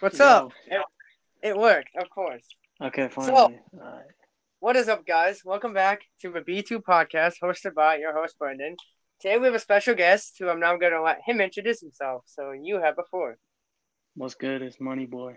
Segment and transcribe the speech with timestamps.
[0.00, 0.24] What's Yo.
[0.24, 0.52] up?
[0.66, 0.80] It,
[1.42, 2.46] it worked, of course.
[2.82, 3.60] Okay, finally.
[3.78, 4.06] Alright.
[4.58, 5.42] What is up, guys?
[5.44, 8.76] Welcome back to the B2 podcast hosted by your host, Brandon.
[9.20, 12.22] Today we have a special guest who I'm now going to let him introduce himself.
[12.24, 13.36] So you have before.
[14.14, 14.62] What's good?
[14.62, 15.36] It's Money Boy.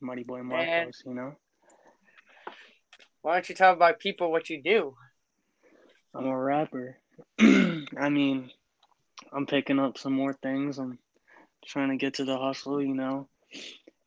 [0.00, 1.34] Money Boy And- Marcos, you know?
[3.22, 4.94] Why don't you tell about people what you do?
[6.14, 6.98] I'm a rapper.
[7.40, 8.50] I mean,
[9.32, 10.78] I'm picking up some more things.
[10.78, 10.98] I'm
[11.66, 13.28] trying to get to the hustle, you know?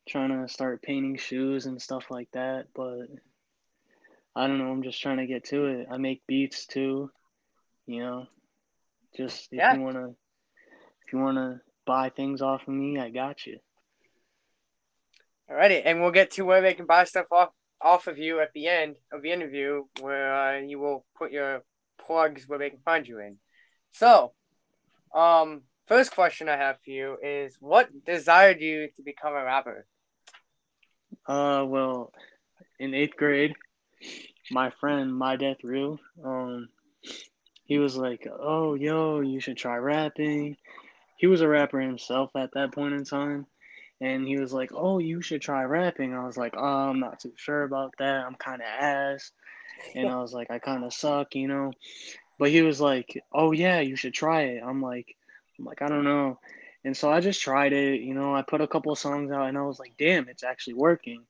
[0.07, 3.07] Trying to start painting shoes and stuff like that, but
[4.35, 5.87] I don't know, I'm just trying to get to it.
[5.91, 7.11] I make beats too,
[7.85, 8.27] you know?
[9.15, 9.73] Just if Yeah.
[9.73, 10.09] you wanna
[11.05, 13.59] if you wanna buy things off of me, I got you.
[15.49, 17.49] Alrighty, and we'll get to where they can buy stuff off
[17.81, 21.63] off of you at the end of the interview, where uh, you will put your
[21.99, 23.37] plugs where they can find you in.
[23.91, 24.33] So,
[25.13, 29.85] um, first question I have for you is, what desired you to become a rapper?
[31.27, 32.13] Uh, well,
[32.79, 33.55] in eighth grade,
[34.51, 36.69] my friend, my death real, um,
[37.65, 40.57] he was like, "Oh, yo, you should try rapping."
[41.17, 43.47] He was a rapper himself at that point in time,
[43.99, 47.19] and he was like, "Oh, you should try rapping." I was like, "Oh, I'm not
[47.19, 48.25] too sure about that.
[48.25, 49.31] I'm kind of ass,"
[49.95, 51.73] and I was like, "I kind of suck," you know.
[52.39, 55.16] But he was like, "Oh yeah, you should try it." I'm like,
[55.57, 56.39] I'm like, I don't know.
[56.83, 59.47] And so I just tried it, you know, I put a couple of songs out
[59.47, 61.25] and I was like, damn, it's actually working.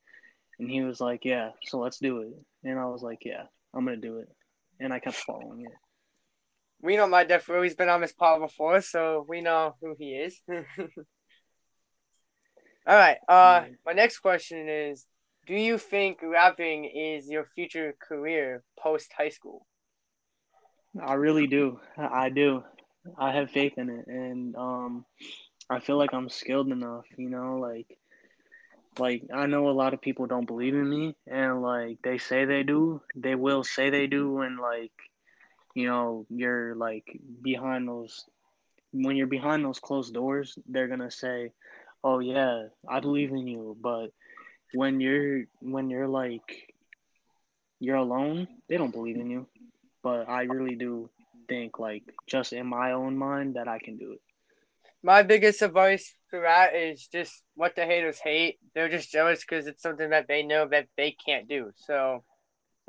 [0.59, 2.33] And he was like, yeah, so let's do it.
[2.63, 4.29] And I was like, yeah, I'm going to do it.
[4.79, 5.71] And I kept following it.
[6.81, 7.47] We know my Def.
[7.47, 10.39] He's been on this pod before, so we know who he is.
[10.49, 10.55] All
[12.85, 13.17] right.
[13.27, 15.05] Uh, my next question is:
[15.47, 19.65] Do you think rapping is your future career post high school?
[21.01, 21.79] I really do.
[21.97, 22.63] I do.
[23.17, 24.07] I have faith in it.
[24.07, 25.05] And um,
[25.69, 27.97] I feel like I'm skilled enough, you know, like,
[28.99, 32.45] like I know a lot of people don't believe in me and like they say
[32.45, 33.01] they do.
[33.15, 34.91] They will say they do and like,
[35.75, 37.05] you know, you're like
[37.41, 38.25] behind those
[38.91, 41.51] when you're behind those closed doors, they're gonna say,
[42.03, 44.11] "Oh yeah, I believe in you." But
[44.73, 46.73] when you're when you're like
[47.79, 49.47] you're alone, they don't believe in you.
[50.03, 51.09] But I really do
[51.47, 54.21] think like just in my own mind that I can do it.
[55.03, 58.59] My biggest advice for that is just what the haters hate.
[58.73, 61.71] They're just jealous because it's something that they know that they can't do.
[61.75, 62.23] So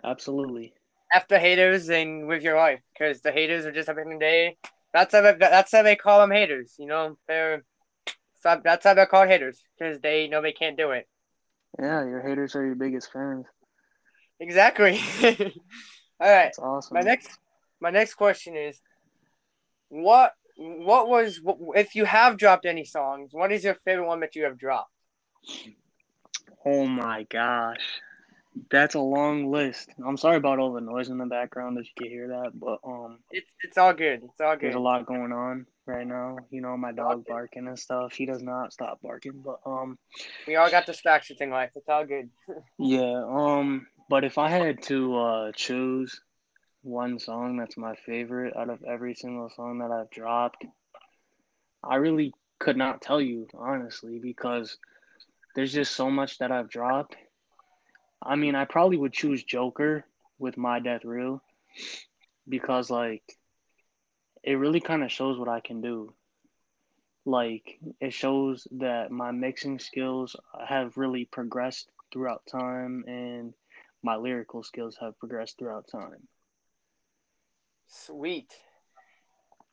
[0.04, 0.72] Absolutely.
[1.12, 4.56] After haters and with your life, because the haters are just having a day.
[4.92, 6.74] That's how they, that's how they call them haters.
[6.78, 7.64] You know, they're
[8.42, 11.08] so that's how they're called haters because they know they can't do it.
[11.78, 13.46] Yeah, your haters are your biggest fans.
[14.40, 15.00] Exactly.
[15.22, 15.32] All
[16.20, 16.44] right.
[16.44, 16.94] That's awesome.
[16.94, 17.38] My next
[17.80, 18.80] my next question is
[19.88, 21.40] what what was
[21.76, 24.92] if you have dropped any songs, what is your favorite one that you have dropped?
[26.64, 28.00] Oh my gosh.
[28.70, 29.90] That's a long list.
[30.04, 32.78] I'm sorry about all the noise in the background if you can hear that, but
[32.84, 34.22] um It's it's all good.
[34.24, 34.62] It's all good.
[34.62, 36.38] there's a lot going on right now.
[36.50, 38.14] You know, my dog barking and stuff.
[38.14, 39.98] He does not stop barking, but um
[40.46, 41.70] We all got distractions in life.
[41.76, 42.30] It's all good.
[42.78, 46.20] yeah, um but if I had to uh choose
[46.88, 50.64] one song that's my favorite out of every single song that I've dropped,
[51.84, 54.78] I really could not tell you honestly because
[55.54, 57.14] there's just so much that I've dropped.
[58.22, 60.04] I mean, I probably would choose Joker
[60.38, 61.42] with My Death Real
[62.48, 63.22] because like
[64.42, 66.14] it really kind of shows what I can do.
[67.26, 70.34] Like it shows that my mixing skills
[70.66, 73.52] have really progressed throughout time and
[74.02, 76.26] my lyrical skills have progressed throughout time.
[77.88, 78.52] Sweet.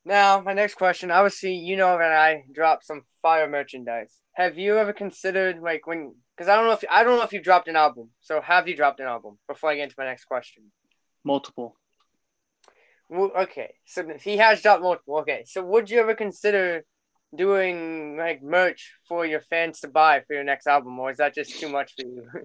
[0.06, 1.12] Now, my next question.
[1.12, 4.14] Obviously, you know that I dropped some fire merchandise.
[4.34, 6.16] Have you ever considered like when?
[6.36, 8.10] Because I don't know if I don't know if you dropped an album.
[8.22, 9.38] So have you dropped an album?
[9.48, 10.72] Before I get into my next question.
[11.24, 11.76] Multiple.
[13.10, 15.20] Well, okay, so he has dropped multiple.
[15.20, 16.86] Okay, so would you ever consider
[17.36, 21.36] doing like merch for your fans to buy for your next album, or is that
[21.36, 22.28] just too much for you?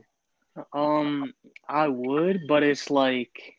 [0.74, 1.32] Um,
[1.68, 3.54] I would, but it's like,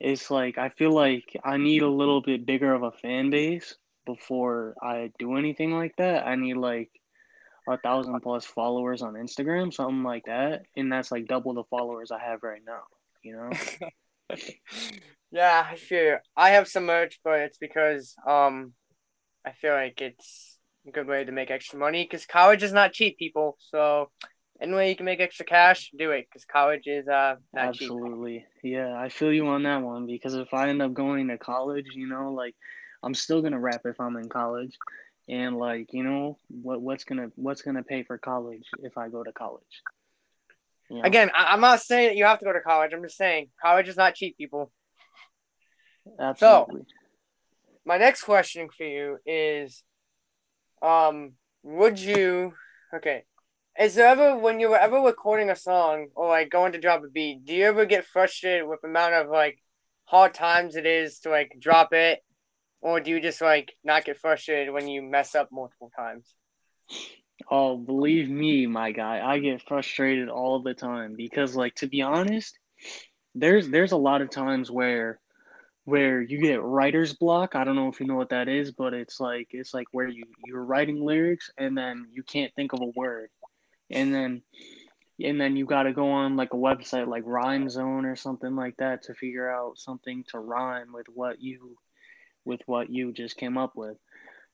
[0.00, 3.76] it's like I feel like I need a little bit bigger of a fan base
[4.06, 6.26] before I do anything like that.
[6.26, 6.90] I need like
[7.68, 12.10] a thousand plus followers on Instagram, something like that, and that's like double the followers
[12.10, 12.82] I have right now.
[13.22, 14.36] You know?
[15.30, 18.72] yeah, I feel I have some merch, but it's because um,
[19.44, 22.92] I feel like it's a good way to make extra money because college is not
[22.92, 23.56] cheap, people.
[23.58, 24.10] So
[24.60, 27.90] any way you can make extra cash, do it because college is uh not cheap.
[27.90, 28.44] Absolutely.
[28.62, 31.86] Yeah, I feel you on that one because if I end up going to college,
[31.94, 32.54] you know, like
[33.02, 34.76] I'm still gonna rap if I'm in college.
[35.28, 39.22] and like you know what what's gonna what's gonna pay for college if I go
[39.22, 39.82] to college.
[40.90, 41.02] You know?
[41.02, 42.92] Again, I, am not saying that you have to go to college.
[42.94, 44.72] I'm just saying college is not cheap, people.
[46.18, 46.80] Absolutely.
[46.80, 46.86] So,
[47.84, 49.82] my next question for you is,
[50.80, 52.54] um, would you?
[52.94, 53.24] Okay,
[53.78, 57.04] is there ever when you were ever recording a song or like going to drop
[57.04, 59.58] a beat, do you ever get frustrated with the amount of like
[60.04, 62.20] hard times it is to like drop it
[62.80, 66.34] or do you just like not get frustrated when you mess up multiple times?
[67.50, 72.02] Oh, believe me, my guy, I get frustrated all the time because like to be
[72.02, 72.58] honest,
[73.34, 75.20] there's there's a lot of times where
[75.84, 77.54] where you get writer's block.
[77.54, 80.08] I don't know if you know what that is, but it's like it's like where
[80.08, 83.30] you you're writing lyrics and then you can't think of a word.
[83.90, 84.42] And then
[85.22, 88.76] and then you got to go on like a website like RhymeZone or something like
[88.76, 91.76] that to figure out something to rhyme with what you
[92.44, 93.96] with what you just came up with.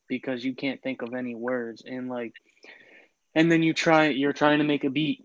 [0.09, 1.83] Because you can't think of any words.
[1.87, 2.33] And like
[3.35, 5.25] and then you try you're trying to make a beat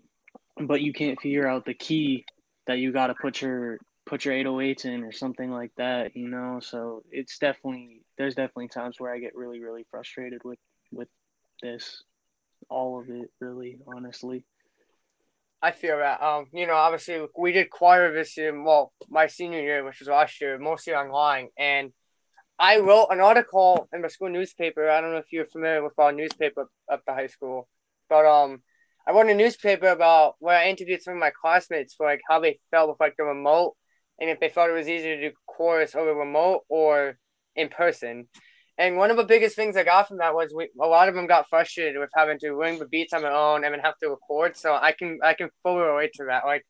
[0.58, 2.24] but you can't figure out the key
[2.66, 6.28] that you got to put your put your 808s in or something like that you
[6.28, 6.60] know?
[6.60, 10.58] So it's definitely there's definitely times where i get really really frustrated with
[10.92, 11.08] with
[11.62, 12.02] this
[12.68, 14.44] all of it really honestly
[15.62, 16.22] I feel that.
[16.22, 20.08] Um, you know, obviously we did choir this year, well, my senior year, which was
[20.08, 21.92] last year, mostly online, and
[22.58, 24.88] I wrote an article in the school newspaper.
[24.88, 27.68] I don't know if you're familiar with our newspaper at the high school,
[28.08, 28.62] but um,
[29.06, 32.40] I wrote a newspaper about where I interviewed some of my classmates for like how
[32.40, 33.76] they felt with like the remote,
[34.18, 37.18] and if they thought it was easier to do chorus over remote or
[37.56, 38.28] in person.
[38.78, 41.14] And one of the biggest things I got from that was we, a lot of
[41.14, 43.98] them got frustrated with having to learn the beats on their own and then have
[43.98, 44.56] to record.
[44.56, 46.46] So I can I can fully relate to that.
[46.46, 46.64] Like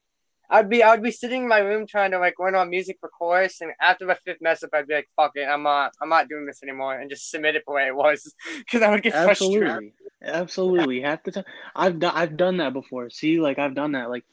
[0.51, 3.09] I'd be I'd be sitting in my room trying to like learn on music for
[3.09, 6.09] chorus, and after the fifth mess up, I'd be like, "Fuck it, I'm not I'm
[6.09, 9.03] not doing this anymore," and just submit it the way it was because I would
[9.03, 9.93] get absolutely, frustrated.
[10.23, 11.03] absolutely.
[11.03, 11.45] Half the time,
[11.77, 13.11] I've done I've done that before.
[13.11, 14.11] See, like I've done that.
[14.11, 14.25] Like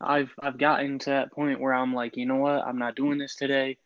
[0.00, 3.18] I've I've gotten to that point where I'm like, you know what, I'm not doing
[3.18, 3.78] this today.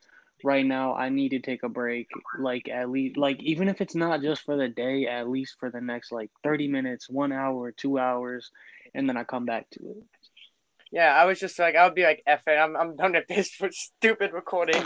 [0.44, 2.08] Right now, I need to take a break.
[2.38, 5.70] Like at least, like even if it's not just for the day, at least for
[5.70, 8.50] the next like thirty minutes, one hour, two hours,
[8.94, 10.04] and then I come back to it.
[10.90, 13.26] Yeah, I was just like, I would be like, F it, I'm, I'm done with
[13.26, 14.84] this for stupid recording.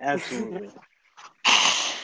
[0.00, 0.68] Absolutely.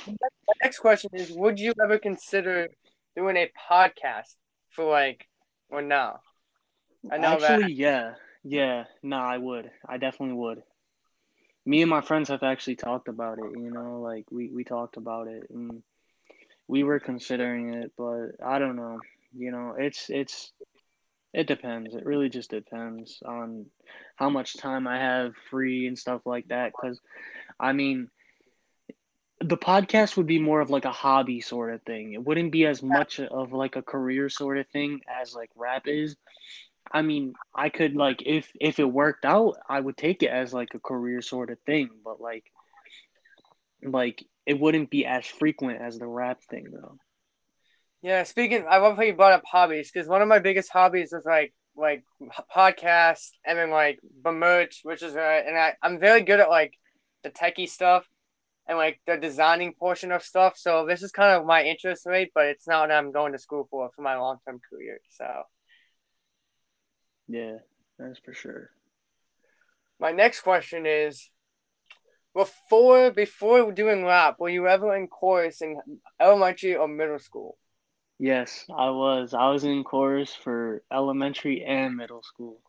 [0.06, 2.69] My next question is Would you ever consider
[3.17, 4.35] doing a podcast
[4.71, 5.27] for like,
[5.71, 6.19] or no?
[7.11, 7.73] I know Actually, that.
[7.73, 8.15] yeah.
[8.45, 9.71] Yeah, no, I would.
[9.88, 10.62] I definitely would.
[11.64, 14.97] Me and my friends have actually talked about it, you know, like we, we talked
[14.97, 15.82] about it and
[16.67, 18.99] we were considering it, but I don't know.
[19.37, 20.53] You know, it's it's
[21.32, 21.94] it depends.
[21.94, 23.67] It really just depends on
[24.17, 26.73] how much time I have free and stuff like that.
[26.73, 27.00] Because,
[27.59, 28.09] I mean,
[29.41, 32.12] the podcast would be more of like a hobby sort of thing.
[32.12, 35.85] It wouldn't be as much of like a career sort of thing as like rap
[35.87, 36.17] is.
[36.93, 40.53] I mean, I could like if if it worked out, I would take it as
[40.53, 42.44] like a career sort of thing, but like
[43.83, 46.99] like it wouldn't be as frequent as the rap thing though.
[48.03, 51.12] Yeah, speaking, I love how you brought up hobbies because one of my biggest hobbies
[51.12, 52.05] is like like
[52.55, 56.75] podcast and then like merch, which is uh, and I I'm very good at like
[57.23, 58.05] the techie stuff
[58.67, 60.55] and like the designing portion of stuff.
[60.56, 63.38] So this is kind of my interest rate, but it's not what I'm going to
[63.38, 64.99] school for for my long term career.
[65.11, 65.25] So
[67.33, 67.57] yeah,
[67.99, 68.71] that's for sure.
[69.99, 71.31] My next question is
[72.35, 75.79] before before doing rap, were you ever in chorus in
[76.21, 77.57] elementary or middle school?
[78.19, 79.35] Yes, I was.
[79.35, 82.61] I was in chorus for elementary and middle school.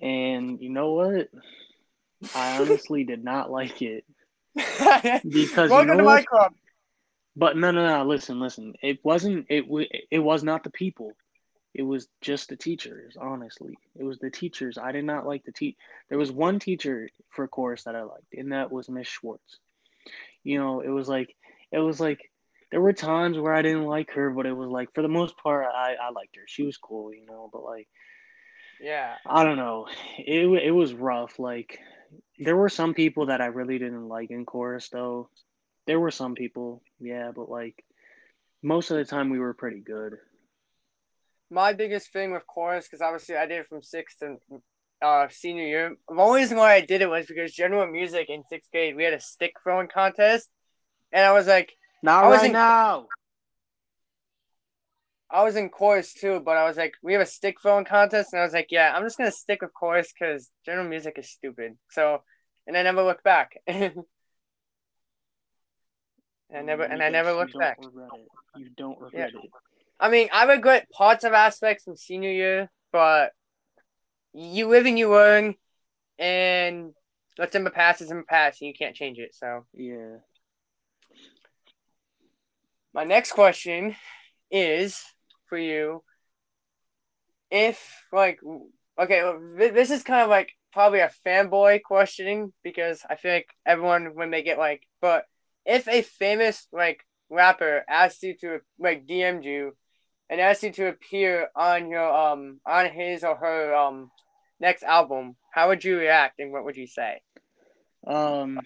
[0.00, 1.28] And you know what?
[2.34, 4.04] I honestly did not like it.
[4.54, 6.52] because Welcome you know to my club.
[7.34, 8.04] But no, no, no.
[8.04, 8.74] Listen, listen.
[8.82, 9.46] It wasn't.
[9.48, 9.64] It
[10.10, 11.12] it was not the people.
[11.74, 13.16] It was just the teachers.
[13.20, 14.76] Honestly, it was the teachers.
[14.76, 15.76] I did not like the teach.
[16.08, 19.58] There was one teacher for chorus that I liked, and that was Miss Schwartz.
[20.44, 21.34] You know, it was like
[21.70, 22.30] it was like
[22.70, 25.36] there were times where I didn't like her, but it was like for the most
[25.38, 26.42] part I, I liked her.
[26.46, 27.88] She was cool, you know, but like
[28.82, 29.14] yeah.
[29.24, 29.86] I don't know.
[30.18, 31.38] It it was rough.
[31.38, 31.78] Like
[32.38, 35.30] there were some people that I really didn't like in chorus though.
[35.86, 37.84] There were some people, yeah, but like
[38.62, 40.18] most of the time we were pretty good.
[41.52, 44.38] My biggest thing with chorus, because obviously I did it from sixth to
[45.02, 45.96] uh, senior year.
[46.08, 49.04] The only reason why I did it was because general music in sixth grade we
[49.04, 50.48] had a stick throwing contest,
[51.12, 53.08] and I was like, not right in, now.
[55.30, 58.32] I was in chorus too, but I was like, we have a stick throwing contest,
[58.32, 61.30] and I was like, yeah, I'm just gonna stick with chorus because general music is
[61.30, 61.76] stupid.
[61.90, 62.22] So,
[62.66, 63.58] and I never looked back.
[63.66, 63.92] and
[66.48, 67.78] and I never and I Because never you looked don't back.
[67.78, 68.28] regret it.
[68.58, 69.50] You don't regret it.
[70.02, 73.30] I mean, I regret parts of aspects from senior year, but
[74.34, 75.54] you live and you learn,
[76.18, 76.92] and
[77.36, 79.32] what's in the past is in the past, and you can't change it.
[79.32, 80.16] So, Yeah.
[82.92, 83.94] my next question
[84.50, 85.00] is
[85.46, 86.02] for you:
[87.52, 88.40] If like,
[88.98, 89.22] okay,
[89.56, 94.32] this is kind of like probably a fanboy questioning because I feel like everyone when
[94.32, 95.26] they get like, but
[95.64, 99.76] if a famous like rapper asked you to like DM'd you
[100.32, 104.10] and asked you to appear on your um on his or her um
[104.58, 107.20] next album, how would you react and what would you say?
[108.06, 108.58] Um,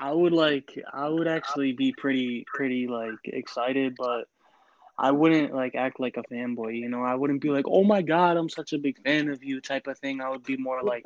[0.00, 4.26] I would like I would actually be pretty pretty like excited, but
[4.98, 7.02] I wouldn't like act like a fanboy, you know.
[7.02, 9.86] I wouldn't be like, "Oh my God, I'm such a big fan of you" type
[9.86, 10.22] of thing.
[10.22, 11.04] I would be more like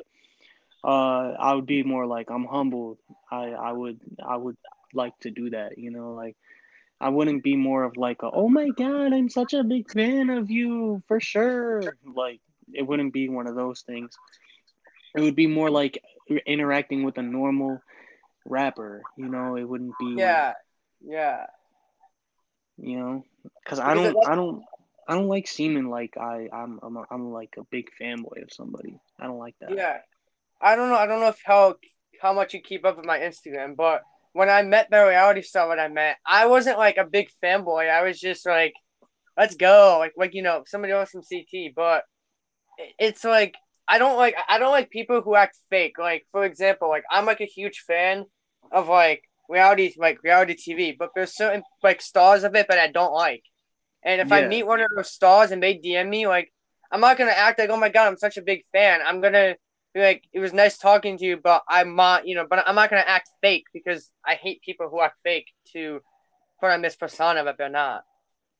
[0.85, 2.97] uh I would be more like I'm humbled.
[3.29, 4.57] I I would I would
[4.93, 6.37] like to do that, you know, like
[6.99, 10.29] I wouldn't be more of like a, "Oh my God, I'm such a big fan
[10.29, 12.39] of you for sure." Like
[12.73, 14.17] it wouldn't be one of those things.
[15.15, 16.01] It would be more like
[16.45, 17.81] interacting with a normal
[18.45, 20.53] rapper, you know, it wouldn't be Yeah,
[21.01, 21.45] yeah,
[22.77, 23.23] you know,
[23.63, 24.63] because I don't, I don't,
[25.07, 28.51] I don't like seeming like I, I'm, I'm, a, I'm like a big fanboy of
[28.51, 28.99] somebody.
[29.19, 29.71] I don't like that.
[29.71, 29.99] yeah.
[30.61, 30.95] I don't know.
[30.95, 31.75] I don't know if how
[32.21, 34.03] how much you keep up with my Instagram, but
[34.35, 37.89] when I met the reality star, when I met, I wasn't like a big fanboy.
[37.89, 38.73] I was just like,
[39.37, 41.71] let's go, like like you know somebody else from CT.
[41.73, 42.03] But
[42.99, 43.55] it's like
[43.87, 45.97] I don't like I don't like people who act fake.
[45.97, 48.25] Like for example, like I'm like a huge fan
[48.73, 52.91] of like reality like reality TV, but there's certain like stars of it that I
[52.91, 53.43] don't like.
[54.03, 56.51] And if I meet one of those stars and they DM me, like
[56.91, 58.99] I'm not gonna act like oh my god I'm such a big fan.
[59.01, 59.55] I'm gonna
[60.01, 62.89] like it was nice talking to you, but I'm not you know, but I'm not
[62.89, 66.01] gonna act fake because I hate people who act fake to
[66.59, 68.03] put on this persona that they're not.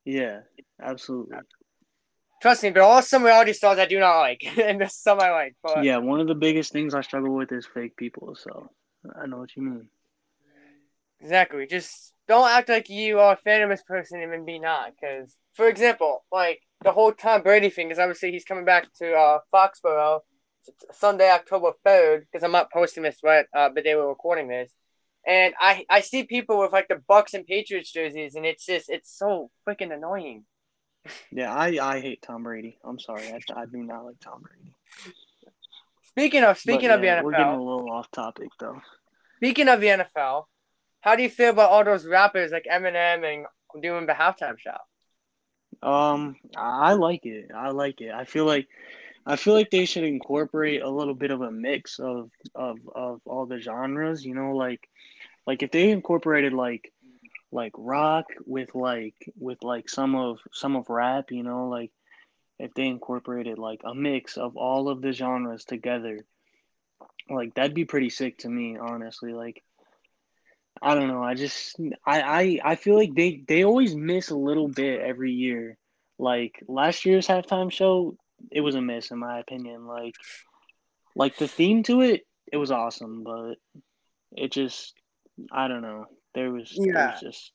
[0.05, 0.41] Yeah,
[0.81, 1.37] absolutely.
[2.41, 5.31] Trust me, there are some reality stars I do not like, and there's some I
[5.31, 5.55] like.
[5.63, 8.35] But Yeah, one of the biggest things I struggle with is fake people.
[8.35, 8.69] So
[9.19, 9.89] I know what you mean.
[11.21, 11.65] Exactly.
[11.65, 14.91] Just don't act like you are a fan of this person and be not.
[14.91, 19.13] Because, for example, like the whole Tom Brady thing is obviously he's coming back to
[19.13, 20.19] uh, Foxborough
[20.91, 22.25] Sunday, October third.
[22.31, 24.71] Because I'm not posting this right uh, the day we're recording this,
[25.25, 28.89] and I I see people with like the Bucs and Patriots jerseys, and it's just
[28.89, 30.45] it's so freaking annoying.
[31.31, 32.79] Yeah, I, I hate Tom Brady.
[32.83, 34.73] I'm sorry, I, I do not like Tom Brady.
[36.09, 38.81] Speaking of speaking But of the NFL, We're getting a little off topic though.
[39.37, 40.45] speaking of the NFL,
[41.01, 43.45] how do you feel about all those rappers like Eminem and
[43.83, 44.77] doing the halftime show?
[45.87, 47.51] Um, I like it.
[47.55, 48.11] I like it.
[48.11, 48.67] I feel like
[49.25, 53.21] I feel like they should incorporate a little bit of a mix of of of
[53.25, 54.87] all the genres, you know, like
[55.47, 56.91] like if they incorporated like
[57.51, 61.91] like rock with like with like some of some of rap, you know, like
[62.59, 66.19] if they incorporated like a mix of all of the genres together,
[67.29, 69.33] like that'd be pretty sick to me, honestly.
[69.33, 69.63] Like
[70.81, 71.23] I don't know.
[71.23, 75.31] I just I I I feel like they they always miss a little bit every
[75.31, 75.77] year.
[76.19, 78.17] Like last year's halftime show,
[78.51, 79.85] it was a miss in my opinion.
[79.87, 80.15] Like
[81.15, 82.21] like the theme to it,
[82.51, 83.55] it was awesome, but
[84.33, 84.93] it just
[85.51, 86.05] I don't know.
[86.33, 87.11] There was there Yeah.
[87.11, 87.51] was just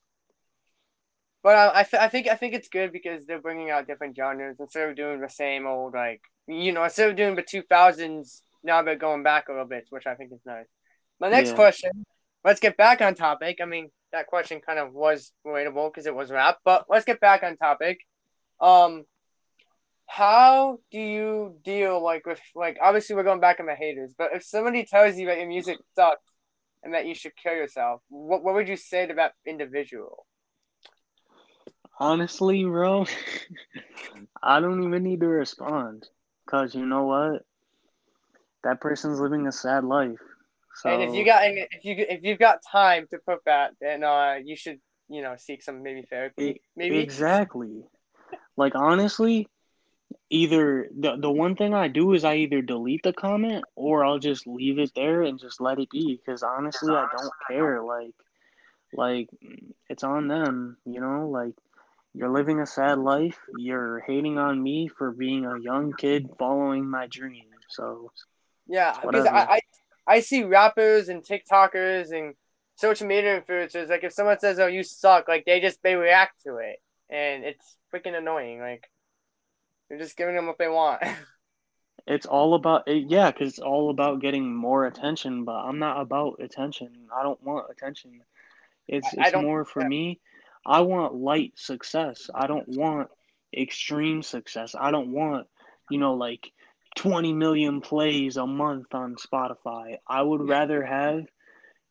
[1.43, 4.17] But uh, I, th- I think I think it's good because they're bringing out different
[4.17, 7.63] genres instead of doing the same old like you know instead of doing the two
[7.63, 10.67] thousands now they're going back a little bit which I think is nice.
[11.19, 11.57] My next Yeah.
[11.57, 11.91] question,
[12.45, 13.59] let's get back on topic.
[13.63, 17.21] I mean that question kind of was relatable because it was rap, but let's get
[17.21, 17.99] back on topic.
[18.61, 19.05] Um,
[20.11, 24.31] how do you deal like with like obviously we're going back on the haters, but
[24.35, 26.25] if somebody tells you that your music sucks
[26.83, 30.27] and that you should kill yourself, what what would you say to that individual?
[32.01, 33.07] honestly, bro,
[34.43, 36.09] I don't even need to respond
[36.47, 37.43] cuz you know what?
[38.65, 40.19] That person's living a sad life.
[40.75, 44.03] So And if you got if you if you've got time to put that, then
[44.03, 46.61] uh you should you know seek some maybe therapy.
[46.77, 47.85] Maybe Exactly.
[48.57, 49.49] Like honestly,
[50.29, 54.19] either the the one thing I do is I either delete the comment or I'll
[54.19, 58.15] just leave it there and just let it be because honestly I don't care like
[58.93, 59.29] like
[59.89, 61.29] it's on them, you know?
[61.29, 61.55] Like
[62.15, 63.39] you're living a sad life.
[63.57, 67.45] You're hating on me for being a young kid following my dream.
[67.69, 68.11] So,
[68.67, 69.39] yeah, because I.
[69.39, 69.61] I
[70.07, 72.35] I see rappers and TikTokers and
[72.75, 76.43] social media influencers like if someone says oh you suck like they just they react
[76.43, 76.79] to it
[77.11, 78.91] and it's freaking annoying like
[79.91, 81.03] you're just giving them what they want.
[82.07, 86.01] it's all about it, yeah, cuz it's all about getting more attention, but I'm not
[86.01, 87.09] about attention.
[87.15, 88.23] I don't want attention.
[88.89, 90.21] It's I- it's more for me.
[90.65, 92.31] I want light success.
[92.35, 93.11] I don't want
[93.57, 94.75] extreme success.
[94.79, 95.49] I don't want,
[95.91, 96.53] you know, like
[96.97, 99.99] 20 million plays a month on Spotify.
[100.07, 101.27] I would rather have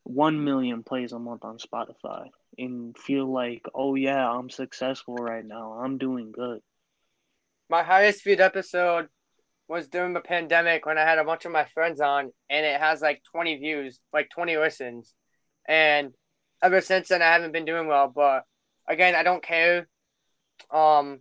[0.04, 5.46] 1 million plays a month on Spotify and feel like, "Oh yeah, I'm successful right
[5.46, 5.74] now.
[5.74, 6.62] I'm doing good."
[7.70, 9.08] My highest viewed episode
[9.68, 12.80] was during the pandemic when I had a bunch of my friends on, and it
[12.80, 15.14] has like 20 views, like 20 listens.
[15.68, 16.14] And
[16.64, 18.12] ever since then, I haven't been doing well.
[18.14, 18.44] But
[18.88, 19.88] again, I don't care.
[20.72, 21.20] Um,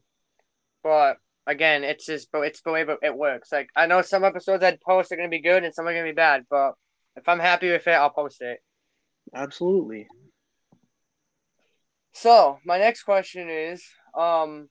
[0.83, 3.52] but again, it's just, but it's the way it works.
[3.52, 6.05] Like I know some episodes I'd post are gonna be good and some are gonna
[6.05, 6.73] be bad, but
[7.17, 8.59] if I'm happy with it, I'll post it.
[9.35, 10.07] Absolutely.
[12.12, 13.85] So my next question is,
[14.17, 14.69] um,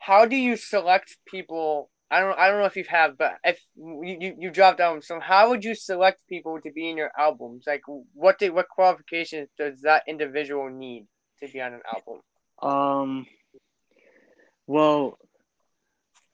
[0.00, 1.90] how do you select people?
[2.10, 5.06] I don't, I don't know if you have, but if you you, you dropped albums,
[5.06, 7.64] so how would you select people to be in your albums?
[7.66, 7.82] Like,
[8.14, 11.06] what did what qualifications does that individual need
[11.40, 12.20] to be on an album?
[12.60, 13.26] Um
[14.66, 15.18] well,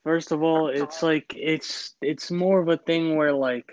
[0.03, 3.69] first of all, it's like it's it's more of a thing where like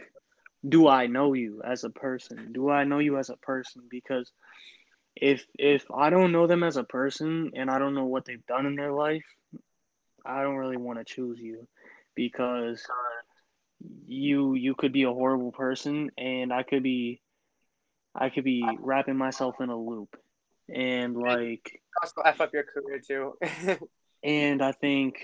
[0.69, 2.53] do I know you as a person?
[2.53, 4.31] Do I know you as a person because
[5.17, 8.47] if if I don't know them as a person and I don't know what they've
[8.47, 9.25] done in their life,
[10.25, 11.67] I don't really want to choose you
[12.15, 12.85] because
[14.07, 17.21] you you could be a horrible person and I could be
[18.15, 20.17] I could be wrapping myself in a loop.
[20.75, 23.35] And like Also, f up your career too.
[24.25, 25.17] and I think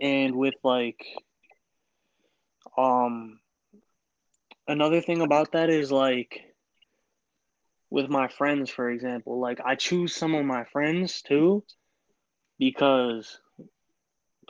[0.00, 1.04] and with like
[2.76, 3.40] um
[4.66, 6.40] another thing about that is like
[7.90, 11.64] with my friends for example like I choose some of my friends too
[12.58, 13.40] because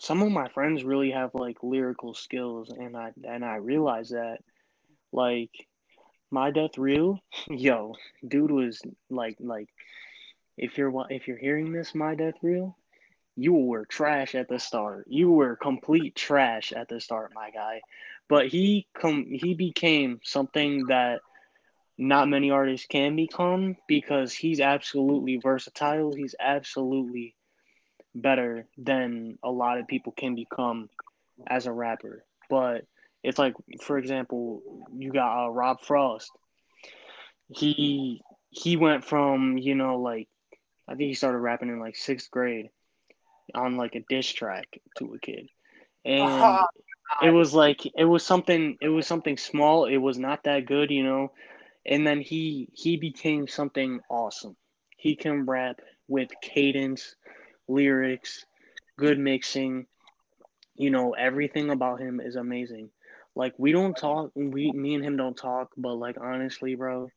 [0.01, 4.39] some of my friends really have like lyrical skills and I and I realize that
[5.13, 5.51] like
[6.31, 7.95] my death real yo
[8.27, 9.69] dude was like like
[10.57, 12.77] if you're if you're hearing this my death real
[13.39, 15.07] you were trash at the start.
[15.09, 17.83] You were complete trash at the start my guy.
[18.29, 21.21] But he come he became something that
[21.97, 26.13] not many artists can become because he's absolutely versatile.
[26.15, 27.37] He's absolutely
[28.21, 30.89] better than a lot of people can become
[31.47, 32.25] as a rapper.
[32.51, 32.85] But
[33.23, 34.63] it's like for example
[34.97, 36.31] you got uh, rob frost.
[37.49, 40.29] He he went from you know like
[40.89, 42.71] i think he started rapping in like sixth grade
[43.55, 45.49] on like a diss track to a kid.
[46.05, 46.59] And
[47.23, 49.87] it was like it was something it was something small.
[49.87, 51.33] It was not that good you know.
[51.87, 54.57] And then he he became something awesome.
[54.97, 57.15] He can rap with cadence
[57.69, 58.45] lyrics
[58.99, 59.87] good mixing.
[60.75, 62.91] You know everything about him is amazing.
[63.35, 67.09] Like we don't talk we me and him don't talk but like honestly bro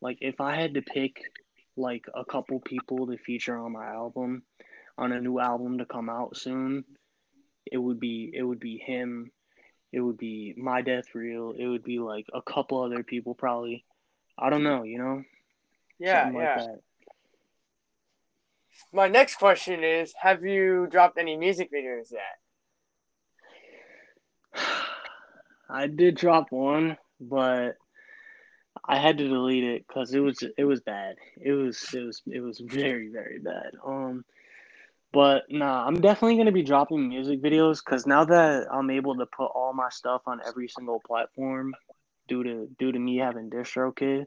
[0.00, 1.20] like if i had to pick
[1.76, 4.42] like a couple people to feature on my album
[4.96, 6.84] on a new album to come out soon
[7.70, 9.30] it would be it would be him.
[9.92, 13.84] It would be my death real it would be like a couple other people probably.
[14.38, 15.22] I don't know you know?
[15.98, 16.56] Yeah, something yeah.
[16.56, 16.78] like
[18.92, 22.38] My next question is: Have you dropped any music videos yet?
[25.70, 27.76] I did drop one, but
[28.84, 31.16] I had to delete it because it was it was bad.
[31.40, 33.72] It was it was it was very very bad.
[33.84, 34.24] Um,
[35.12, 39.26] but nah, I'm definitely gonna be dropping music videos because now that I'm able to
[39.26, 41.74] put all my stuff on every single platform,
[42.28, 44.26] due to due to me having DistroKid,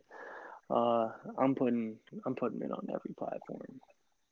[0.70, 3.82] uh, I'm putting I'm putting it on every platform.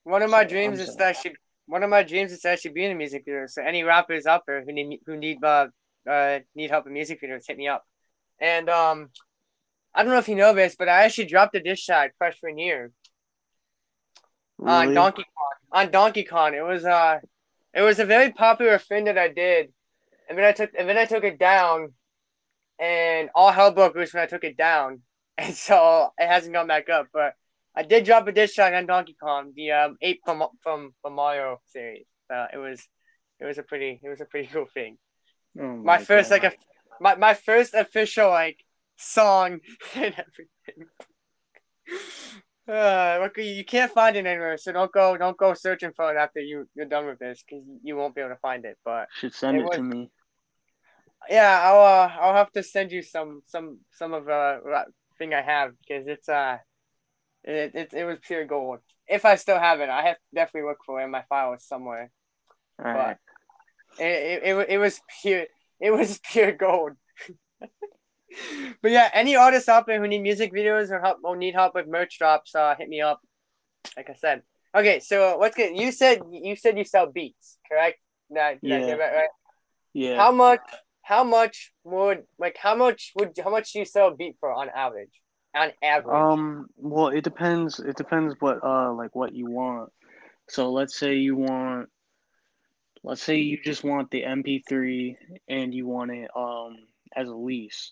[0.03, 1.35] One of my So, dreams I'm is to actually
[1.65, 3.47] one of my dreams is to actually be in a music video.
[3.47, 5.67] So any rappers out there who need who need uh,
[6.09, 7.83] uh need help in music videos, hit me up.
[8.39, 9.09] And um,
[9.93, 12.57] I don't know if you know this, but I actually dropped a diss track freshman
[12.57, 12.91] year
[14.59, 15.83] on Donkey Kong.
[15.83, 17.19] On Donkey Kong, it was uh,
[17.73, 19.71] it was a very popular thing that I did,
[20.29, 21.93] and then I took and then I took it down,
[22.79, 25.01] and all hell broke loose when I took it down,
[25.37, 27.07] and so it hasn't gone back up.
[27.13, 27.33] But
[27.75, 31.13] I did drop a diss track on Donkey Kong, the um ape from from from
[31.13, 32.05] Mario series.
[32.33, 32.87] Uh, it was
[33.39, 34.97] it was a pretty it was a pretty cool thing.
[35.59, 36.43] Oh My first God.
[36.43, 36.57] like a
[37.01, 38.63] my, my first official like
[38.97, 39.59] song
[39.95, 40.87] and everything.
[42.67, 46.13] Uh, look, you you can't find it anywhere, so don't go don't go searching for
[46.13, 48.77] it after you you're done with this because you won't be able to find it.
[48.85, 50.11] But should send it it to me.
[51.29, 54.59] yeah, I'll uh, I'll have to send you some some some of uh
[55.17, 56.57] thing I have because it's uh
[57.43, 58.79] it, it it was pure gold.
[59.07, 62.11] If I still have it, I have definitely look for it in my files somewhere.
[62.83, 63.17] All right.
[63.99, 65.45] It it, it, it was pure
[65.79, 66.93] it was pure gold.
[68.81, 71.75] but yeah, any artists out there who need music videos or help or need help
[71.75, 73.21] with merch drops, uh, hit me up.
[73.97, 74.43] Like I said.
[74.75, 75.75] Okay, so let's get.
[75.75, 77.99] You said you said you sell beats, correct?
[78.31, 78.79] That, Yeah.
[78.79, 79.29] that, right, right?
[79.93, 80.17] Yeah.
[80.17, 80.61] How much?
[81.03, 82.57] How much would like?
[82.57, 83.37] How much would?
[83.43, 85.21] How much do you sell a beat for on average?
[85.55, 86.15] On average.
[86.15, 87.79] Um, well, it depends.
[87.79, 89.91] It depends what uh like what you want.
[90.49, 91.89] So let's say you want,
[93.03, 95.15] let's say you just want the MP3
[95.47, 96.77] and you want it um
[97.15, 97.91] as a lease,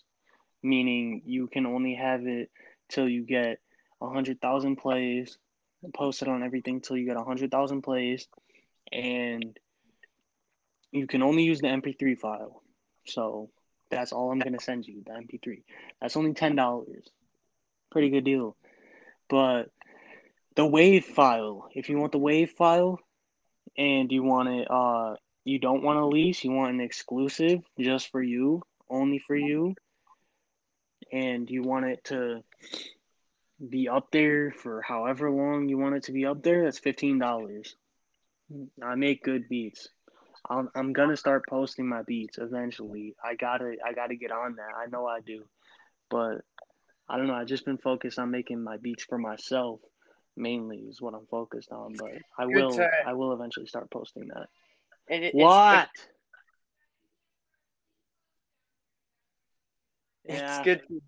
[0.62, 2.50] meaning you can only have it
[2.88, 3.58] till you get
[4.00, 5.38] a hundred thousand plays,
[5.94, 8.26] post it on everything till you get a hundred thousand plays,
[8.90, 9.56] and
[10.90, 12.60] you can only use the MP3 file.
[13.06, 13.50] So
[13.88, 15.62] that's all I'm gonna send you, the MP3.
[16.00, 17.08] That's only ten dollars
[17.92, 18.56] pretty good deal.
[19.28, 19.70] But
[20.56, 22.98] the wave file, if you want the wave file
[23.76, 28.10] and you want it uh you don't want a lease, you want an exclusive just
[28.10, 29.74] for you, only for you,
[31.12, 32.42] and you want it to
[33.68, 37.18] be up there for however long you want it to be up there, that's fifteen
[37.18, 37.76] dollars.
[38.82, 39.88] I make good beats.
[40.48, 43.14] I'm I'm gonna start posting my beats eventually.
[43.24, 44.74] I gotta I gotta get on that.
[44.76, 45.44] I know I do,
[46.10, 46.42] but
[47.08, 47.34] I don't know.
[47.34, 49.80] I've just been focused on making my beats for myself
[50.36, 51.94] mainly is what I'm focused on.
[51.98, 54.48] But I Good will to- I will eventually start posting that.
[55.08, 55.90] And it- it's- What?
[60.24, 60.62] It's, Yeah.
[60.64, 61.02] good.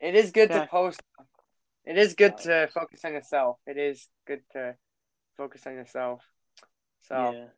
[0.00, 0.60] It is good Yeah.
[0.60, 1.02] to post.
[1.84, 3.58] It is good to focus on yourself.
[3.66, 4.76] It is good to
[5.36, 6.22] focus on yourself.
[7.02, 7.48] So, Yeah.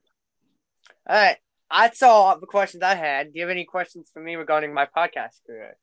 [1.08, 1.38] all right.
[1.70, 3.32] That's all the questions I had.
[3.32, 5.76] Do you have any questions for me regarding my podcast career?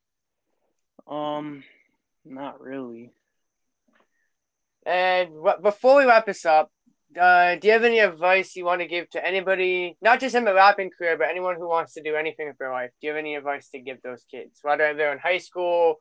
[1.07, 1.63] Um,
[2.25, 3.11] not really.
[4.85, 5.29] And
[5.61, 6.71] before we wrap this up,
[7.19, 10.45] uh, do you have any advice you want to give to anybody, not just in
[10.45, 12.89] the rapping career, but anyone who wants to do anything with their life?
[12.99, 15.97] Do you have any advice to give those kids, whether they're in high school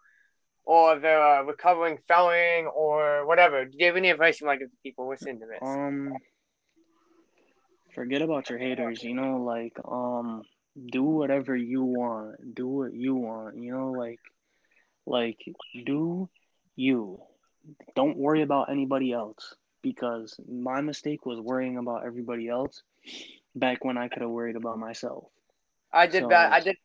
[0.65, 3.65] or they're a recovering felon or whatever?
[3.65, 5.59] Do you have any advice you want to give to people listening to this?
[5.63, 6.15] Um,
[7.95, 9.03] forget about your haters.
[9.03, 10.43] You know, like um,
[10.91, 12.55] do whatever you want.
[12.55, 13.59] Do what you want.
[13.59, 14.21] You know, like,
[15.07, 15.39] like
[15.87, 16.29] do
[16.77, 17.21] you.
[17.95, 22.83] Don't worry about anybody else because my mistake was worrying about everybody else
[23.55, 25.25] back when I could have worried about myself.
[25.93, 26.53] I did so- that.
[26.53, 26.77] I did.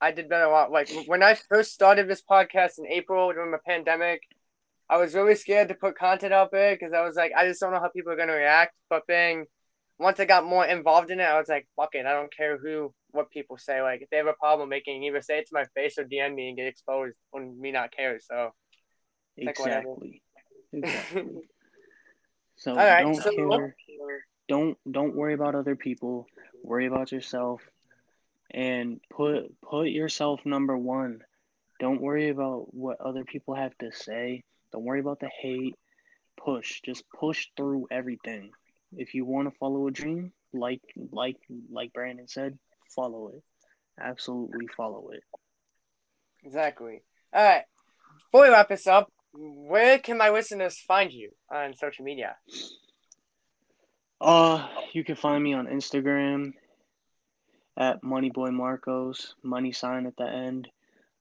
[0.00, 0.70] I did better a lot.
[0.70, 4.20] Like when I first started this podcast in April during the pandemic,
[4.90, 7.60] I was really scared to put content out there because I was like, I just
[7.60, 8.74] don't know how people are gonna react.
[8.90, 9.46] But then
[9.98, 12.58] once I got more involved in it, I was like, fuck it, I don't care
[12.58, 13.82] who what people say.
[13.82, 16.34] Like if they have a problem making, either say it to my face or DM
[16.34, 18.20] me and get exposed and me not care.
[18.20, 18.52] So
[19.36, 19.58] Like.
[19.58, 20.22] Exactly.
[20.72, 21.22] Exactly.
[22.58, 23.74] So all right, don't so care.
[24.48, 26.26] Don't don't worry about other people.
[26.62, 27.60] Worry about yourself,
[28.50, 31.20] and put put yourself number one.
[31.80, 34.42] Don't worry about what other people have to say.
[34.72, 35.74] Don't worry about the hate.
[36.42, 36.80] Push.
[36.82, 38.52] Just push through everything.
[38.96, 40.80] If you want to follow a dream, like
[41.12, 41.36] like
[41.70, 42.58] like Brandon said,
[42.94, 43.42] follow it.
[44.00, 45.22] Absolutely follow it.
[46.44, 47.02] exactly.
[47.32, 47.64] All right.
[48.30, 52.36] Before we wrap this up, where can my listeners find you on social media?
[54.20, 56.52] Uh, you can find me on Instagram
[57.76, 60.68] at Moneyboy Marcos, money sign at the end.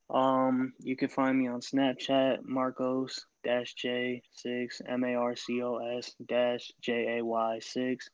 [0.10, 5.62] Um, you can find me on Snapchat, Marcos dash J six M A R C
[5.63, 8.10] O S dash J A Y six.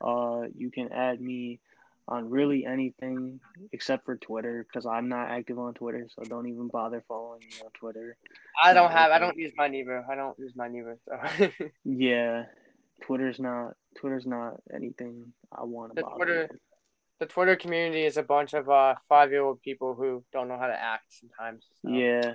[0.00, 1.60] Uh, you can add me
[2.08, 3.40] on really anything
[3.72, 7.48] except for Twitter because I'm not active on Twitter, so don't even bother following me
[7.64, 8.16] on Twitter.
[8.62, 9.10] I don't have.
[9.10, 10.04] I don't use mine either.
[10.10, 10.98] I don't use mine either.
[11.08, 11.48] So
[11.84, 12.44] Yeah,
[13.04, 16.16] Twitter's not Twitter's not anything I want to The bother.
[16.16, 16.60] Twitter- with.
[17.20, 20.58] the Twitter community is a bunch of uh five year old people who don't know
[20.58, 21.66] how to act sometimes.
[21.82, 21.90] so.
[21.90, 22.34] Yeah,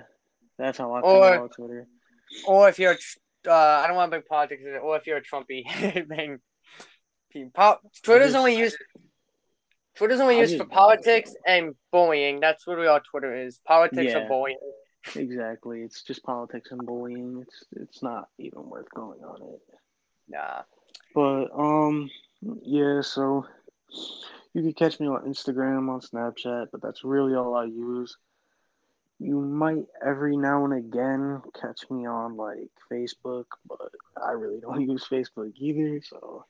[0.58, 1.86] that's how I feel Or- about Twitter.
[2.46, 2.96] Or if you're,
[3.46, 4.78] uh, I don't want to bring politics in it.
[4.78, 5.64] Or if you're a Trumpy,
[7.34, 8.76] pe- Twitter's only used.
[9.96, 12.40] Twitter's only used for politics and bullying.
[12.40, 13.60] That's really all Twitter is.
[13.66, 14.24] Politics Yeah.
[14.24, 14.58] or bullying.
[15.16, 17.42] Exactly, it's just politics and bullying.
[17.42, 19.60] It's it's not even worth going on it.
[20.28, 20.62] Nah.
[21.14, 22.08] But um,
[22.62, 23.00] yeah.
[23.02, 23.46] So
[24.54, 28.16] you can catch me on Instagram, on Snapchat, but that's really all I use.
[29.18, 33.92] You might every now and again catch me on like Facebook, but
[34.24, 36.00] I really don't use Facebook either.
[36.02, 36.44] So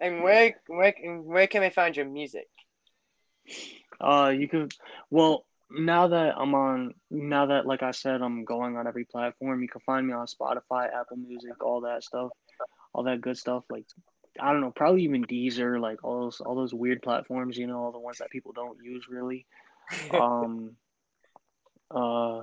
[0.00, 2.48] And where where where can they find your music?
[4.00, 4.72] Uh, you could.
[5.10, 9.62] Well, now that I'm on, now that like I said, I'm going on every platform.
[9.62, 12.30] You can find me on Spotify, Apple Music, all that stuff,
[12.92, 13.64] all that good stuff.
[13.70, 13.84] Like,
[14.40, 17.56] I don't know, probably even Deezer, like all those, all those weird platforms.
[17.56, 19.46] You know, all the ones that people don't use really.
[20.14, 20.76] Um,
[21.90, 22.42] Uh,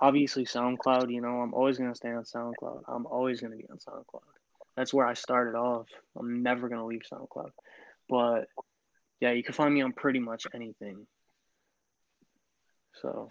[0.00, 1.12] obviously SoundCloud.
[1.12, 2.82] You know, I'm always gonna stay on SoundCloud.
[2.88, 4.22] I'm always gonna be on SoundCloud.
[4.76, 5.86] That's where I started off.
[6.18, 7.50] I'm never gonna leave SoundCloud.
[8.08, 8.48] But
[9.20, 11.06] yeah, you can find me on pretty much anything.
[13.00, 13.30] So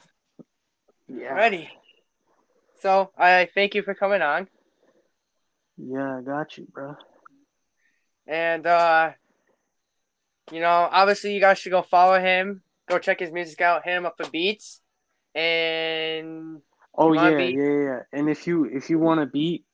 [1.07, 1.33] yeah.
[1.33, 1.69] Ready.
[2.81, 4.47] So I thank you for coming on.
[5.77, 6.95] Yeah, I got you, bro.
[8.27, 9.11] And uh
[10.51, 12.61] you know, obviously you guys should go follow him.
[12.89, 14.81] Go check his music out, hit him up for beats.
[15.33, 16.61] And
[16.95, 17.55] Oh yeah, beat?
[17.55, 17.99] yeah, yeah.
[18.11, 19.65] And if you if you want a beat,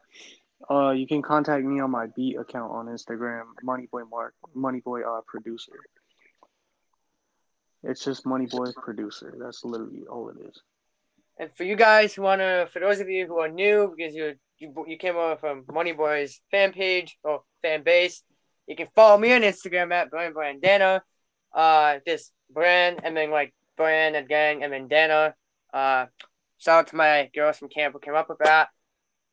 [0.69, 5.21] uh you can contact me on my beat account on Instagram, Moneyboy Mark, Moneyboy uh
[5.27, 5.73] producer.
[7.83, 9.33] It's just Moneyboy producer.
[9.39, 10.61] That's literally all it is.
[11.39, 14.33] And for you guys who wanna, for those of you who are new, because you
[14.57, 18.23] you you came over from Money Boy's fan page or fan base,
[18.67, 21.01] you can follow me on Instagram at Brian Brandana.
[21.53, 25.33] Uh, this brand and then like brand and gang and then Dana.
[25.73, 26.05] Uh,
[26.57, 28.67] shout out to my girls from camp who came up with that.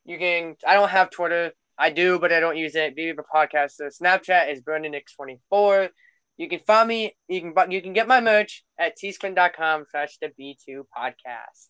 [0.04, 0.54] You can.
[0.66, 1.52] I don't have Twitter.
[1.78, 2.96] I do, but I don't use it.
[2.96, 3.72] BB podcast.
[3.72, 5.88] So Snapchat is BrandonX24.
[6.36, 7.16] You can find me.
[7.28, 11.68] You can you can get my merch at teespring.com slash the B2 podcast.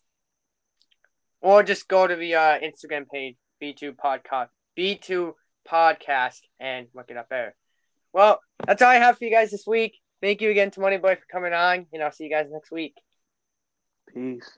[1.41, 5.33] Or just go to the uh, Instagram page, B2 Podcast, B2
[5.69, 7.55] Podcast, and look it up there.
[8.11, 9.97] Well, that's all I have for you guys this week.
[10.21, 12.71] Thank you again to Money Boy for coming on, and I'll see you guys next
[12.71, 12.95] week.
[14.13, 14.49] Peace.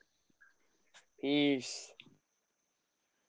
[1.22, 1.92] Peace.